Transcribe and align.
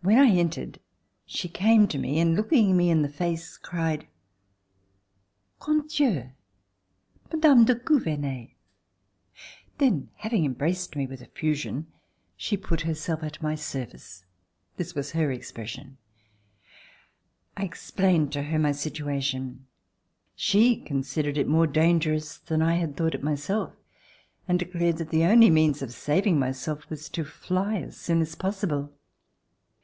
When 0.00 0.18
I 0.18 0.30
entered, 0.30 0.78
she 1.26 1.48
came 1.50 1.86
to 1.88 1.98
me, 1.98 2.18
and 2.18 2.34
looking 2.34 2.74
me 2.76 2.88
in 2.88 3.02
the 3.02 3.10
face 3.10 3.58
cried: 3.58 4.06
"Grand 5.58 5.90
Dieu! 5.90 6.30
Madame 7.30 7.66
de 7.66 7.74
Gou 7.74 8.00
vernet!" 8.00 8.52
Then 9.76 10.08
having 10.14 10.46
embraced 10.46 10.96
me 10.96 11.06
with 11.06 11.20
effusion, 11.20 11.88
she 12.36 12.56
put 12.56 12.82
herself 12.82 13.22
at 13.22 13.42
my 13.42 13.54
service. 13.54 14.24
(This 14.78 14.94
was 14.94 15.10
her 15.10 15.30
expres 15.30 15.76
RECOLLECTIONS 15.76 15.98
OF 15.98 15.98
THE 15.98 17.60
REVOLUTION 17.60 17.60
sion.) 17.60 17.62
I 17.62 17.64
explained 18.22 18.32
to 18.32 18.44
her 18.52 18.58
my 18.58 18.72
situation. 18.72 19.66
She 20.36 20.76
considered 20.80 21.36
it 21.36 21.48
more 21.48 21.66
dangerous 21.66 22.38
than 22.38 22.62
I 22.62 22.76
had 22.76 22.96
thought 22.96 23.14
it 23.16 23.22
myself 23.24 23.74
and 24.46 24.58
declared 24.58 24.96
that 24.98 25.10
the 25.10 25.24
only 25.24 25.50
means 25.50 25.82
of 25.82 25.92
saving 25.92 26.38
myself 26.38 26.88
was 26.88 27.10
to 27.10 27.24
fly 27.24 27.80
as 27.82 27.98
soon 27.98 28.22
as 28.22 28.34
possible. 28.36 28.92